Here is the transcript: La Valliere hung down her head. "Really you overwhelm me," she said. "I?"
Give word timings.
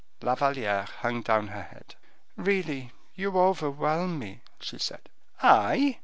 La 0.23 0.33
Valliere 0.33 0.87
hung 1.03 1.21
down 1.21 1.49
her 1.49 1.61
head. 1.61 1.93
"Really 2.35 2.91
you 3.13 3.37
overwhelm 3.37 4.17
me," 4.17 4.41
she 4.59 4.79
said. 4.79 5.07
"I?" 5.43 5.99